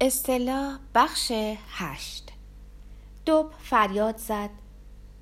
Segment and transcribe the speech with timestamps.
[0.00, 1.32] اصطلاح بخش
[1.70, 2.32] هشت.
[3.26, 4.50] دوب فریاد زد.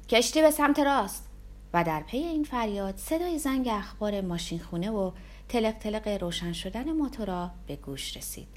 [0.09, 1.29] کشتی به سمت راست.
[1.73, 5.11] و در پی این فریاد صدای زنگ اخبار ماشین خونه و
[5.49, 8.49] تلق تلق روشن شدن موتورا به گوش رسید.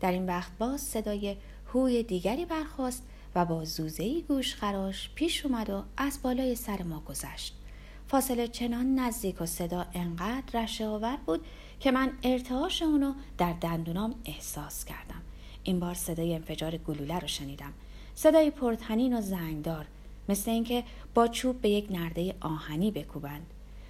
[0.00, 1.36] در این وقت باز صدای
[1.74, 3.02] هوی دیگری برخواست
[3.34, 7.56] و با زوزهی گوش خراش پیش اومد و از بالای سر ما گذشت.
[8.08, 11.46] فاصله چنان نزدیک و صدا انقدر رشه آور بود
[11.80, 15.23] که من ارتعاش اونو در دندونام احساس کردم.
[15.64, 17.72] این بار صدای انفجار گلوله رو شنیدم.
[18.14, 19.86] صدای پرتنین و زنگدار
[20.28, 20.84] مثل اینکه
[21.14, 23.46] با چوب به یک نرده آهنی بکوبند.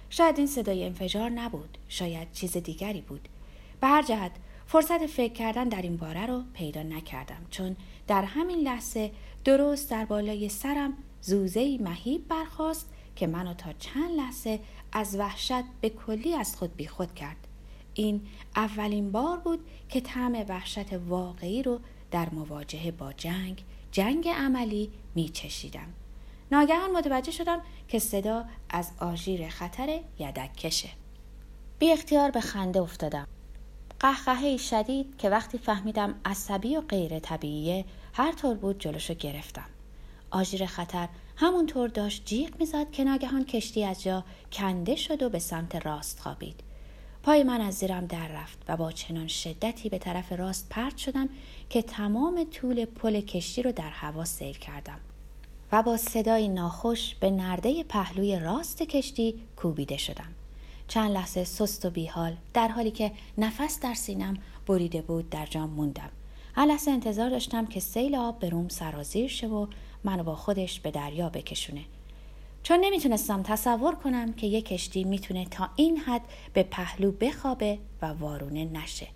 [0.09, 3.29] شاید این صدای انفجار نبود شاید چیز دیگری بود.
[3.81, 4.31] به هر جهت
[4.67, 7.75] فرصت فکر کردن در این باره رو پیدا نکردم چون
[8.07, 9.11] در همین لحظه
[9.43, 14.59] درست در بالای سرم زوزهی مهیب برخاست که منو تا چند لحظه
[14.91, 17.44] از وحشت به کلی از خود بیخود کرد.
[17.95, 18.21] این
[18.55, 19.59] اولین بار بود
[19.89, 21.79] که طعم وحشت واقعی رو
[22.11, 25.87] در مواجهه با جنگ جنگ عملی می چشیدم.
[26.51, 30.89] ناگهان متوجه شدم که صدا از آژیر خطر یدک کشه.
[31.79, 33.27] بی اختیار به خنده افتادم.
[33.99, 39.69] قهقهه شدید که وقتی فهمیدم عصبی و غیر طبیعیه هر طور بود جلوشو گرفتم.
[40.31, 45.39] آژیر خطر همونطور داشت جیغ می‌زد که ناگهان کشتی از جا کنده شد و به
[45.39, 46.63] سمت راست خوابید.
[47.25, 51.29] پای من از زیرم در رفت و با چنان شدتی به طرف راست پرت شدم
[51.69, 54.99] که تمام طول پل کشتی رو در هوا سیر کردم
[55.71, 60.33] و با صدای ناخوش به نرده پهلوی راست کشتی کوبیده شدم.
[60.87, 65.69] چند لحظه سست و بیحال در حالی که نفس در سینم بریده بود در جام
[65.69, 66.09] موندم.
[66.55, 69.67] هر لحظه انتظار داشتم که سیل آب به روم سرازیر شه و
[70.03, 71.81] منو با خودش به دریا بکشونه.
[72.65, 76.21] چون نمی‌تونستم تصور کنم که یک کشتی می‌تونه تا این حد
[76.53, 79.07] به پهلو بخوابه و وارونه نشه.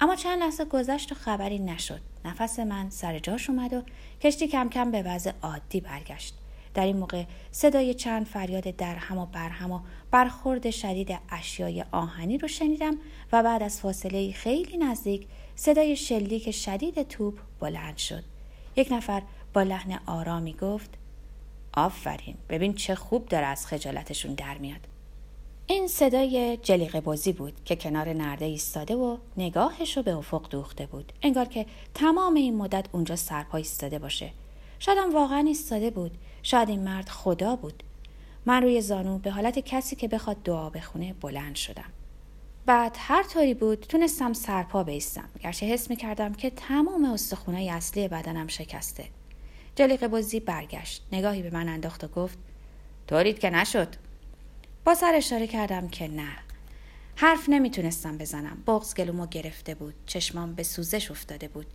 [0.00, 2.00] اما چند لحظه گذشت و خبری نشد.
[2.24, 3.82] نفس من سر جاش اومد و
[4.20, 6.34] کشتی کم کم به وضع عادی برگشت.
[6.74, 9.80] در این موقع صدای چند فریاد درهم و برهم و
[10.10, 12.96] برخورد شدید اشیای آهنی رو شنیدم
[13.32, 15.26] و بعد از فاصله خیلی نزدیک
[15.56, 18.24] صدای شلیک شدید توپ بلند شد.
[18.76, 20.90] یک نفر با لحن آرامی گفت
[21.78, 22.36] آفرین.
[22.48, 24.80] ببین چه خوب داره از خجالتشون در میاد.
[25.66, 30.86] این صدای جلیقه بازی بود که کنار نرده ایستاده و نگاهش رو به افق دوخته
[30.86, 31.12] بود.
[31.22, 34.30] انگار که تمام این مدت اونجا سرپا ایستاده باشه.
[34.78, 36.18] شاید هم واقعا ایستاده بود.
[36.42, 37.82] شاید این مرد خدا بود.
[38.46, 41.92] من روی زانو به حالت کسی که بخواد دعا بخونه بلند شدم.
[42.66, 45.28] بعد هر طوری بود تونستم سرپا بیستم.
[45.40, 49.04] گرچه حس می‌کردم که تمام استخونای اصلی بدنم شکسته.
[49.78, 51.02] جلیق بازی برگشت.
[51.12, 52.38] نگاهی به من انداخت و گفت
[53.06, 53.88] طورید که نشد.
[54.84, 56.28] با سر اشاره کردم که نه.
[57.16, 58.62] حرف نمی‌تونستم بزنم.
[58.66, 59.94] بغز گلومو گرفته بود.
[60.06, 61.66] چشمام به سوزش افتاده بود.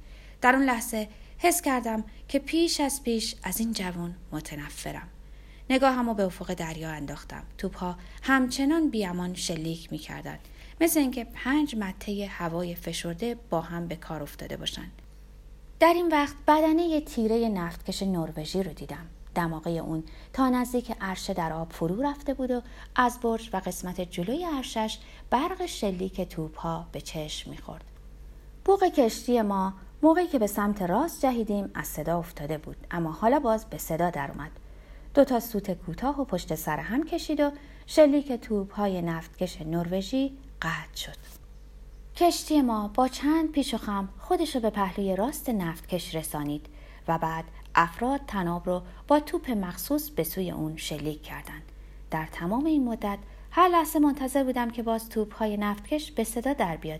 [0.42, 5.08] در اون لحظه حس کردم که پیش از پیش از این جوان متنفرم.
[5.69, 7.44] نگاهمو به افق دریا انداختم.
[7.58, 10.40] توپها همچنان بیامان شلیک می‌کردند.
[10.81, 14.92] مثل اینکه پنج مته هوای فشرده با هم به کار افتاده باشند.
[15.80, 19.06] در این وقت بدنه تیره نفتکش نروژی رو دیدم.
[19.36, 20.04] دماغه اون
[20.34, 22.62] تا نزدیک عرشه در آب فرو رفته بود و
[22.96, 27.84] از برج و قسمت جلوی عرشش برق شلیک توپ ها به چشم می‌خورد.
[28.66, 33.40] بوق کشتی ما موقعی که به سمت راست جهیدیم از صدا افتاده بود اما حالا
[33.40, 34.52] باز به صدا در اومد.
[35.14, 37.52] دو تا سوت کوتاه و پشت سر هم کشید و
[37.88, 41.43] شلیک توپ های نفتکش نروژی قطع شد.
[42.16, 46.66] کشتی ما با چند پیش و خم خودش رو به پهلوی راست نفتکش رسانید
[47.07, 47.44] و بعد
[47.75, 51.72] افراد تناب رو با توپ مخصوص به سوی اون شلیک کردند.
[52.12, 53.18] در تمام این مدت
[53.51, 57.00] هر لحظه منتظر بودم که باز توپ های نفتکش به صدا در بیاد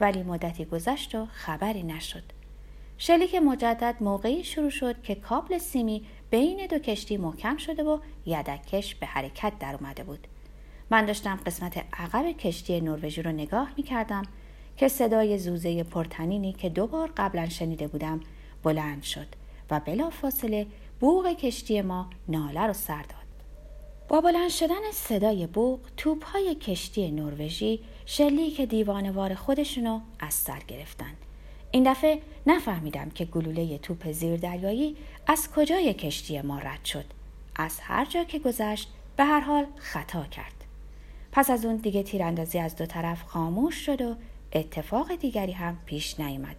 [0.00, 2.24] ولی مدتی گذشت و خبری نشد.
[2.98, 8.94] شلیک مجدد موقعی شروع شد که کابل سیمی بین دو کشتی محکم شده و یدکش
[8.94, 10.26] به حرکت در اومده بود.
[10.90, 14.22] من داشتم قسمت عقب کشتی نروژی رو نگاه می کردم
[14.80, 18.20] که صدای زوزه پرتنینی که دو بار قبلا شنیده بودم
[18.62, 19.26] بلند شد
[19.70, 20.66] و بلا فاصله
[21.00, 23.26] بوغ کشتی ما ناله رو سر داد.
[24.08, 31.12] با بلند شدن صدای بوغ توپ های کشتی نروژی شلیک دیوانوار خودشونو از سر گرفتن.
[31.70, 34.96] این دفعه نفهمیدم که گلوله توپ زیردریایی
[35.26, 37.04] از کجای کشتی ما رد شد.
[37.56, 40.64] از هر جا که گذشت به هر حال خطا کرد.
[41.32, 44.14] پس از اون دیگه تیراندازی از دو طرف خاموش شد و
[44.52, 46.56] اتفاق دیگری هم پیش نیامد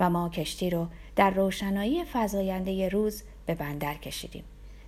[0.00, 0.86] و ما کشتی رو
[1.16, 4.44] در روشنایی فضاینده روز به بندر کشیدیم.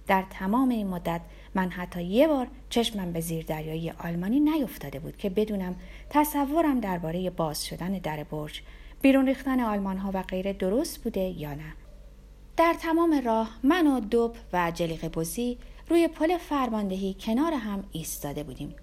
[0.06, 1.20] در تمام این مدت
[1.54, 5.76] من حتی یه بار چشمم به زیر دریایی آلمانی نیفتاده بود که بدونم
[6.10, 8.62] تصورم درباره باز شدن در برج
[9.02, 11.74] بیرون ریختن آلمان ها و غیره درست بوده یا نه
[12.56, 15.58] در تمام راه من و دوب و جلیق بزی
[15.88, 18.74] روی پل فرماندهی کنار هم ایستاده بودیم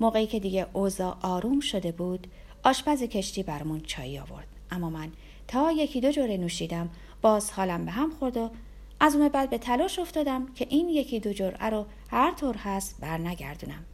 [0.00, 2.26] موقعی که دیگه اوضاع آروم شده بود
[2.64, 4.46] آشپز کشتی برمون چایی آورد.
[4.70, 5.12] اما من
[5.48, 6.90] تا یکی دو جوره نوشیدم
[7.22, 8.50] باز حالم به هم خورد و
[9.00, 13.00] از اون بعد به تلاش افتادم که این یکی دو جرعه رو هر طور هست
[13.00, 13.84] برنگردونم.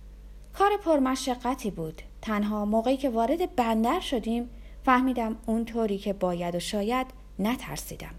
[0.52, 2.02] کار پرمشقتی بود.
[2.22, 4.50] تنها موقعی که وارد بندر شدیم
[4.84, 7.06] فهمیدم اون طوری که باید و شاید
[7.38, 8.14] نترسیدم.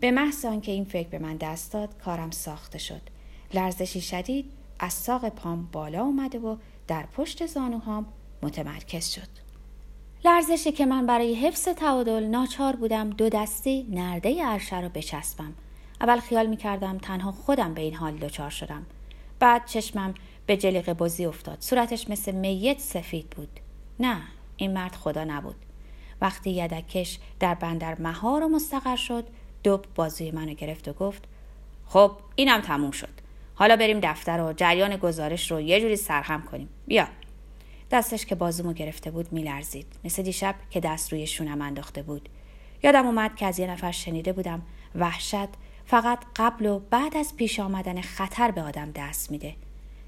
[0.00, 3.02] به محض آنکه این فکر به من دست داد کارم ساخته شد.
[3.54, 6.56] لرزشی شدید از ساق پام بالا اومده و
[6.88, 8.06] در پشت زانوهام
[8.42, 9.51] متمرکز شد.
[10.24, 15.52] لرزشی که من برای حفظ تعادل ناچار بودم دو دستی نرده عرشه را بچسبم.
[16.00, 18.86] اول خیال می کردم تنها خودم به این حال دچار شدم.
[19.38, 20.14] بعد چشمم
[20.46, 21.56] به جلیق بزی افتاد.
[21.60, 23.60] صورتش مثل میت سفید بود.
[24.00, 24.22] نه
[24.56, 25.56] این مرد خدا نبود.
[26.20, 29.24] وقتی یدکش در بندر مهار و مستقر شد
[29.62, 31.22] دوب بازوی منو گرفت و گفت
[31.86, 33.22] خب اینم تموم شد.
[33.54, 36.68] حالا بریم دفتر و جریان گزارش رو یه جوری سرهم کنیم.
[36.86, 37.06] بیا.
[37.92, 42.28] دستش که بازومو گرفته بود میلرزید مثل دیشب که دست روی شونم انداخته بود
[42.82, 44.62] یادم اومد که از یه نفر شنیده بودم
[44.94, 45.48] وحشت
[45.86, 49.54] فقط قبل و بعد از پیش آمدن خطر به آدم دست میده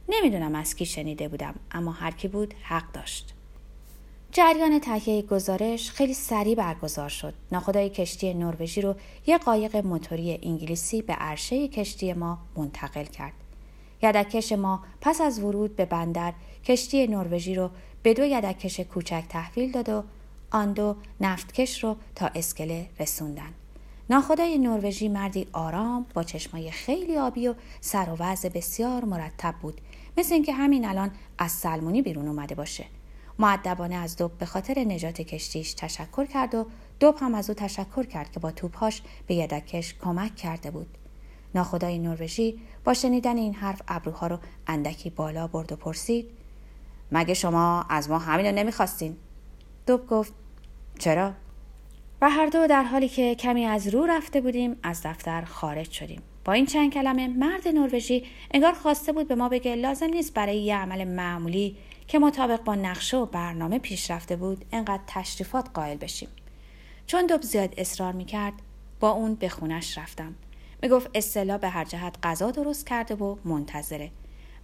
[0.09, 3.35] نمی‌دونم از کی شنیده بودم اما هر کی بود حق داشت
[4.33, 7.35] جریان تهیه گزارش خیلی سریع برگزار شد.
[7.53, 8.95] ناخدای کشتی نروژی رو
[9.27, 13.33] یه قایق موتوری انگلیسی به عرشه کشتی ما منتقل کرد.
[14.03, 16.33] یدکش ما پس از ورود به بندر
[16.65, 17.71] کشتی نروژی رو
[18.03, 20.03] به دو یدکش کوچک تحویل داد و
[20.51, 23.55] آن دو نفتکش رو تا اسکله رسوندن.
[24.11, 29.81] ناخدای نروژی مردی آرام با چشمای خیلی آبی و سر و وضع بسیار مرتب بود
[30.17, 32.85] مثل اینکه همین الان از سلمونی بیرون اومده باشه.
[33.39, 36.67] معدبانه از دوب به خاطر نجات کشتیش تشکر کرد و
[37.01, 40.99] دوب هم از او تشکر کرد که با توپهاش به یدکش کمک کرده بود
[41.55, 46.31] ناخدای نروژی با شنیدن این حرف ابروها رو اندکی بالا برد و پرسید
[47.13, 49.17] مگه شما از ما همینو نمی‌خواستین؟
[49.87, 50.33] دوب گفت
[50.99, 51.33] چرا؟
[52.21, 56.23] و هر دو در حالی که کمی از رو رفته بودیم از دفتر خارج شدیم.
[56.45, 58.25] با این چند کلمه مرد نروژی
[58.55, 61.77] انگار خواسته بود به ما بگه لازم نیست برای یه عمل معمولی
[62.09, 66.29] که مطابق با نقشه و برنامه پیش رفته بود انقدر تشریفات قائل بشیم.
[67.07, 68.53] چون دوب زیاد اصرار می‌کرد
[69.01, 70.35] با اون به خونش رفتم.
[70.85, 74.11] می‌گفت اصطلاح به هر جهت غذا درست کرده و منتظره.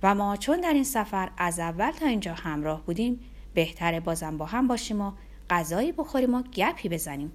[0.03, 3.21] و ما چون در این سفر از اول تا اینجا همراه بودیم
[3.55, 5.13] بهتره بازم با هم باشیم و
[5.51, 7.33] غذایی بخوریم و گپی بزنیم.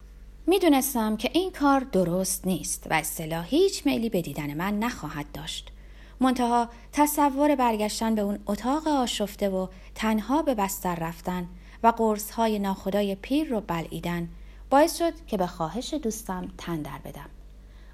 [0.47, 5.71] می‌دونستم که این کار درست نیست و اصطلاح هیچ میلی به دیدن من نخواهد داشت.
[6.19, 11.47] منتها تصور برگشتن به اون اتاق آشفته و تنها به بستر رفتن
[11.83, 14.29] و قرص های ناخدای پیر رو بلعیدن
[14.69, 17.29] باعث شد که به خواهش دوستم تن در بدم.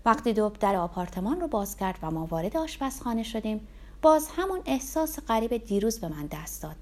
[0.06, 3.68] وقتی دوب در آپارتمان رو باز کرد و ما وارد آشپزخانه شدیم
[4.02, 6.76] باز همون احساس غریب دیروز به من دست داد.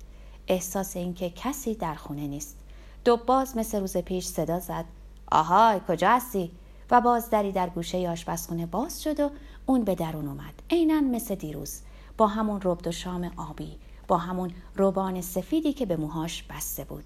[0.48, 2.57] احساس اینکه کسی در خونه نیست.
[3.06, 4.86] دوب باز مثل روز پیش صدا زد.
[5.31, 6.51] آهای کجا هستی؟
[6.92, 9.30] و باز دری در گوشه آشپزخونه باز شد و
[9.65, 10.54] اون به درون اومد.
[10.69, 11.81] عینا مثل دیروز.
[12.18, 13.77] با همون ربد و شام آبی
[14.07, 17.04] با همون روبان سفیدی که به موهاش بسته بود.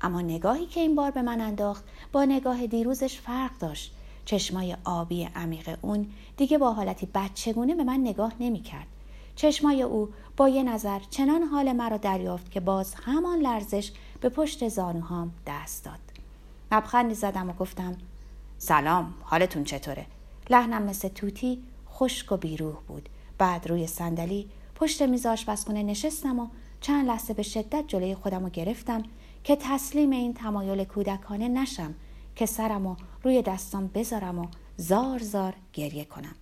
[0.00, 3.94] اما نگاهی که این بار به من انداخت با نگاه دیروزش فرق داشت.
[4.30, 6.06] چشمای آبی عمیق اون
[6.36, 8.86] دیگه با حالتی بچگونه به من نگاه نمی‌کرد.
[9.36, 14.68] چشمای او با یه نظر چنان حال مرا دریافت که باز همان لرزش به پشت
[14.68, 15.98] زانوهام دست داد.
[16.72, 17.96] لبخندی زدم و گفتم
[18.58, 20.06] سلام حالتون چطوره؟
[20.50, 23.08] لحنم مثل توتی خشک و بیروح بود.
[23.38, 26.46] بعد روی صندلی پشت میز آشپزخونه نشستم و
[26.80, 29.02] چند لحظه به شدت جلوی خودم رو گرفتم
[29.44, 31.94] که تسلیم این تمایل کودکانه نشم
[32.36, 34.46] که سرم و روی دستام بذارم و
[34.76, 36.34] زار زار گریه کنم.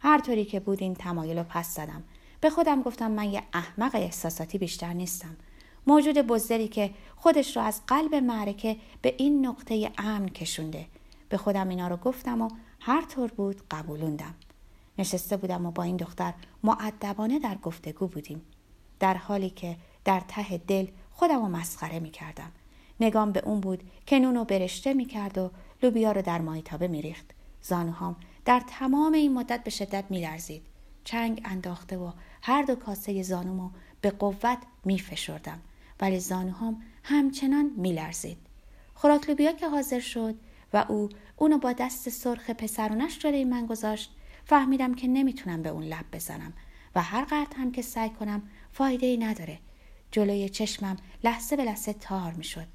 [0.00, 2.04] هر طوری که بود این تمایل رو پس زدم.
[2.40, 5.36] به خودم گفتم من یه احمق احساساتی بیشتر نیستم.
[5.86, 10.86] موجود بزدلی که خودش رو از قلب معرکه به این نقطه امن کشونده.
[11.28, 14.34] به خودم اینا رو گفتم و هر طور بود قبولوندم.
[14.98, 18.42] نشسته بودم و با این دختر معدبانه در گفتگو بودیم.
[19.00, 22.52] در حالی که در ته دل خودم رو مسخره می کردم
[23.00, 25.50] نگام به اون بود که نونو برشته می کرد و
[25.82, 27.26] لوبیا رو در مایتابه می ریخت
[27.62, 30.62] زانوهام در تمام این مدت به شدت می لرزید.
[31.04, 32.12] چنگ انداخته و
[32.42, 35.60] هر دو کاسه زانومو به قوت می فشردم
[36.00, 38.38] ولی زانوهام همچنان می لرزید.
[38.94, 40.34] خوراک لوبیا که حاضر شد
[40.72, 44.10] و او اونو با دست سرخ پسرونش جلوی من گذاشت
[44.44, 46.52] فهمیدم که نمی‌تونم به اون لب بزنم
[46.94, 49.58] و هر قرد هم که سعی کنم فایده ای نداره
[50.10, 52.66] جلوی چشمم لحظه به لحظه تار می‌شد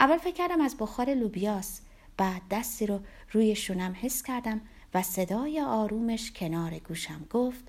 [0.00, 1.80] اول فکر کردم از بخار لوبیاس
[2.16, 3.00] بعد دستی رو
[3.32, 4.60] روی شونم حس کردم
[4.94, 7.64] و صدای آرومش کنار گوشم گفت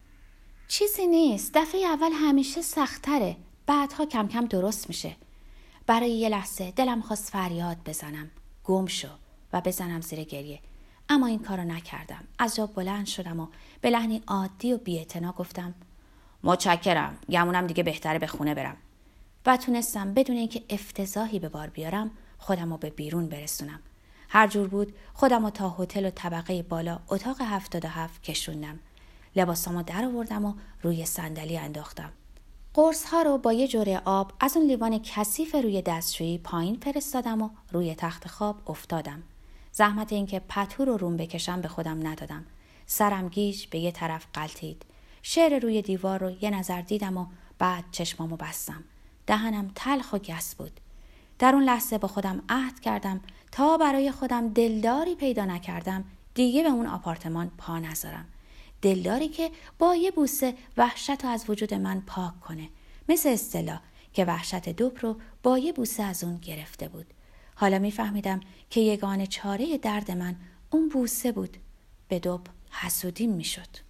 [0.68, 5.16] چیزی نیست دفعه اول همیشه سختره بعدها کم کم درست میشه.
[5.88, 8.32] برای یه لحظه دلم خواست فریاد بزنم.
[8.64, 9.08] گم شو
[9.54, 10.60] و بزنم زیر گریه.
[11.10, 12.24] اما این کارو نکردم.
[12.40, 13.48] از جا بلند شدم و
[13.82, 15.76] به لحنی عادی و بیاعتنا گفتم
[16.44, 17.18] متشکرم.
[17.30, 18.78] گمونم دیگه بهتره به خونه برم.
[19.48, 23.80] و تونستم بدون اینکه افتضاحی به بار بیارم خودم رو به بیرون برسونم.
[24.30, 28.80] هر جور بود خودم رو تا هتل و طبقه بالا اتاق هفتاد و هفت کشوندم.
[29.36, 32.12] لباسامو در آوردم و روی صندلی انداختم.
[32.74, 37.42] قرص ها رو با یه جوره آب از اون لیوان کثیف روی دستشویی پایین فرستادم
[37.42, 39.24] و روی تخت خواب افتادم.
[39.72, 42.46] زحمت اینکه پتو رو روم بکشم به خودم ندادم.
[42.86, 44.86] سرم گیج به یه طرف قلتید.
[45.22, 47.26] شعر روی دیوار رو یه نظر دیدم و
[47.60, 48.84] بعد چشمامو بستم.
[49.28, 50.80] دهنم تلخ و گس بود.
[51.40, 56.04] در اون لحظه با خودم عهد کردم تا برای خودم دلداری پیدا نکردم.
[56.34, 58.26] دیگه به اون آپارتمان پا نذارم.
[58.82, 62.70] دلداری که با یه بوسه وحشت رو از وجود من پاک کنه.
[63.10, 63.80] مثل اصطلاح
[64.14, 67.06] که وحشت دوب رو با یه بوسه از اون گرفته بود.
[67.56, 70.36] حالا میفهمیدم که یگان چاره درد من
[70.70, 71.58] اون بوسه بود.
[72.08, 73.87] به دوب حسودیم می‌شد.